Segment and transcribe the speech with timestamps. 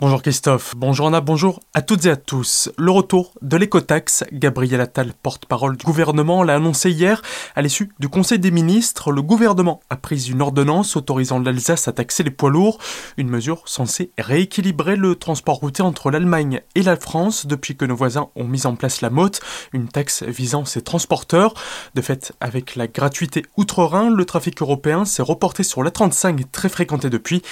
[0.00, 2.70] Bonjour Christophe, bonjour Anna, bonjour à toutes et à tous.
[2.78, 7.20] Le retour de l'écotaxe, Gabriel Attal, porte-parole du gouvernement, l'a annoncé hier
[7.56, 9.10] à l'issue du Conseil des ministres.
[9.10, 12.78] Le gouvernement a pris une ordonnance autorisant l'Alsace à taxer les poids lourds,
[13.16, 17.96] une mesure censée rééquilibrer le transport routier entre l'Allemagne et la France depuis que nos
[17.96, 19.40] voisins ont mis en place la MOT,
[19.72, 21.54] une taxe visant ces transporteurs.
[21.96, 26.68] De fait, avec la gratuité outre-Rhin, le trafic européen s'est reporté sur la 35 très
[26.68, 27.42] fréquenté depuis.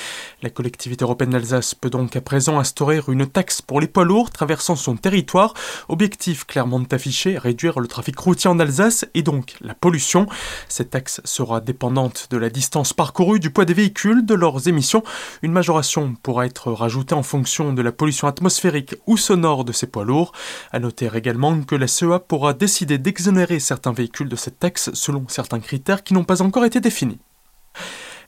[0.42, 4.76] La collectivité européenne d'Alsace peut donc après instaurer une taxe pour les poids lourds traversant
[4.76, 5.54] son territoire.
[5.88, 10.26] Objectif clairement affiché, réduire le trafic routier en Alsace et donc la pollution.
[10.68, 15.02] Cette taxe sera dépendante de la distance parcourue, du poids des véhicules, de leurs émissions.
[15.42, 19.86] Une majoration pourra être rajoutée en fonction de la pollution atmosphérique ou sonore de ces
[19.86, 20.32] poids lourds.
[20.72, 25.26] À noter également que la CEA pourra décider d'exonérer certains véhicules de cette taxe selon
[25.28, 27.18] certains critères qui n'ont pas encore été définis.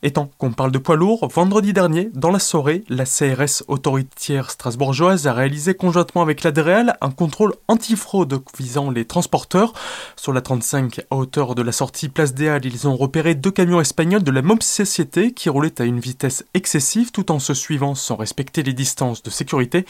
[0.01, 4.49] Et tant qu'on parle de poids lourds, vendredi dernier, dans la soirée, la CRS autoritière
[4.49, 9.73] strasbourgeoise a réalisé conjointement avec l'ADREAL un contrôle antifraude visant les transporteurs.
[10.15, 13.51] Sur la 35, à hauteur de la sortie Place des Halles, ils ont repéré deux
[13.51, 17.53] camions espagnols de la même société qui roulaient à une vitesse excessive tout en se
[17.53, 19.85] suivant sans respecter les distances de sécurité.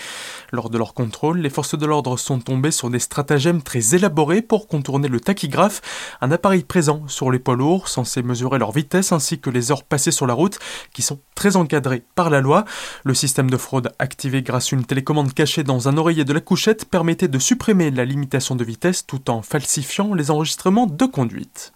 [0.52, 4.42] Lors de leur contrôle, les forces de l'ordre sont tombées sur des stratagèmes très élaborés
[4.42, 5.82] pour contourner le tachygraphe,
[6.22, 9.84] un appareil présent sur les poids lourds censé mesurer leur vitesse ainsi que les heures
[9.84, 10.60] passées sur la route
[10.94, 12.66] qui sont très encadrés par la loi.
[13.04, 16.42] Le système de fraude activé grâce à une télécommande cachée dans un oreiller de la
[16.42, 21.74] couchette permettait de supprimer la limitation de vitesse tout en falsifiant les enregistrements de conduite.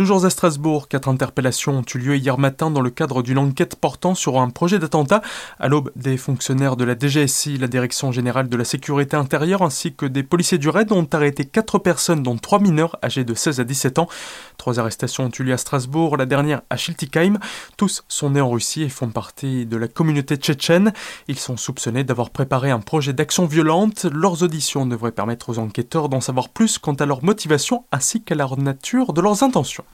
[0.00, 3.76] Toujours à Strasbourg, quatre interpellations ont eu lieu hier matin dans le cadre d'une enquête
[3.76, 5.20] portant sur un projet d'attentat.
[5.58, 9.92] À l'aube, des fonctionnaires de la DGSI, la Direction Générale de la Sécurité Intérieure, ainsi
[9.92, 13.60] que des policiers du RAID ont arrêté quatre personnes, dont trois mineurs âgés de 16
[13.60, 14.08] à 17 ans.
[14.56, 17.34] Trois arrestations ont eu lieu à Strasbourg, la dernière à Schiltigheim.
[17.76, 20.94] Tous sont nés en Russie et font partie de la communauté tchétchène.
[21.28, 24.06] Ils sont soupçonnés d'avoir préparé un projet d'action violente.
[24.10, 28.34] Leurs auditions devraient permettre aux enquêteurs d'en savoir plus quant à leur motivation ainsi qu'à
[28.34, 29.84] la nature de leurs intentions.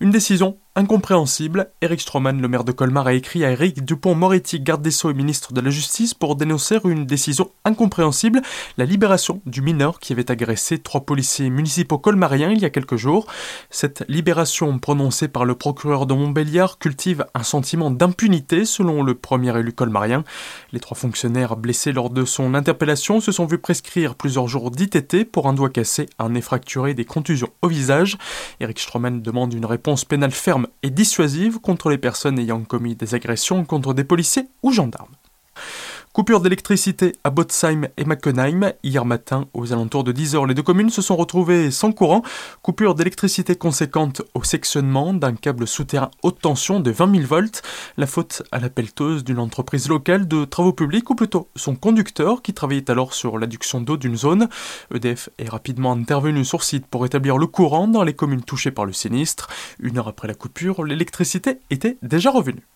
[0.00, 1.72] Une décision incompréhensible.
[1.82, 5.14] Eric Stroman, le maire de Colmar, a écrit à Eric Dupont-Moretti, garde des Sceaux et
[5.14, 8.42] ministre de la Justice, pour dénoncer une décision incompréhensible,
[8.76, 12.94] la libération du mineur qui avait agressé trois policiers municipaux colmariens il y a quelques
[12.94, 13.26] jours.
[13.70, 19.58] Cette libération prononcée par le procureur de Montbéliard cultive un sentiment d'impunité selon le premier
[19.58, 20.22] élu colmarien.
[20.72, 25.24] Les trois fonctionnaires blessés lors de son interpellation se sont vus prescrire plusieurs jours d'ITT
[25.24, 28.16] pour un doigt cassé, un nez fracturé, des contusions au visage.
[28.60, 30.30] Eric Stroman demande une réponse pénale
[30.82, 35.14] et dissuasive contre les personnes ayant commis des agressions contre des policiers ou gendarmes.
[36.18, 38.72] Coupure d'électricité à Botsheim et Mackenheim.
[38.82, 42.24] Hier matin, aux alentours de 10h, les deux communes se sont retrouvées sans courant.
[42.60, 47.62] Coupure d'électricité conséquente au sectionnement d'un câble souterrain haute tension de 20 000 volts.
[47.96, 52.42] La faute à la pelleteuse d'une entreprise locale de travaux publics, ou plutôt son conducteur
[52.42, 54.48] qui travaillait alors sur l'adduction d'eau d'une zone.
[54.92, 58.86] EDF est rapidement intervenu sur site pour établir le courant dans les communes touchées par
[58.86, 59.46] le sinistre.
[59.78, 62.66] Une heure après la coupure, l'électricité était déjà revenue.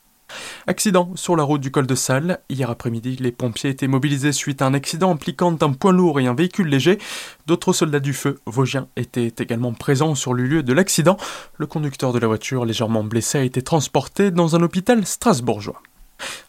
[0.67, 2.41] Accident sur la route du col de Salle.
[2.49, 6.27] Hier après-midi, les pompiers étaient mobilisés suite à un accident impliquant un poids lourd et
[6.27, 6.99] un véhicule léger.
[7.47, 11.17] D'autres soldats du feu, vosgiens, étaient également présents sur le lieu de l'accident.
[11.59, 15.83] Le conducteur de la voiture, légèrement blessé, a été transporté dans un hôpital strasbourgeois.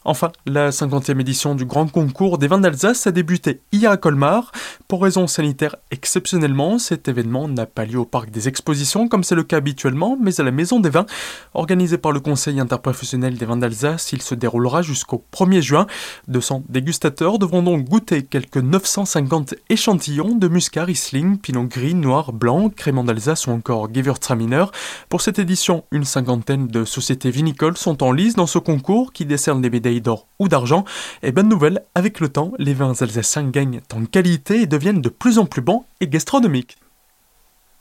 [0.05, 4.51] Enfin, la 50e édition du Grand Concours des vins d'Alsace a débuté hier à Colmar.
[4.87, 9.35] Pour raisons sanitaires exceptionnellement, cet événement n'a pas lieu au parc des expositions comme c'est
[9.35, 11.05] le cas habituellement, mais à la Maison des Vins.
[11.53, 15.87] Organisé par le Conseil interprofessionnel des vins d'Alsace, il se déroulera jusqu'au 1er juin.
[16.27, 22.69] 200 dégustateurs devront donc goûter quelques 950 échantillons de muscat, Riesling, Pinot Gris, Noir, Blanc,
[22.69, 24.65] Crément d'Alsace ou encore Gewürztraminer.
[25.09, 29.25] Pour cette édition, une cinquantaine de sociétés vinicoles sont en lice dans ce concours qui
[29.25, 30.85] décerne des médailles d'or ou d'argent.
[31.21, 35.09] Et bonne nouvelle, avec le temps, les vins alsaciens gagnent en qualité et deviennent de
[35.09, 36.77] plus en plus bons et gastronomiques.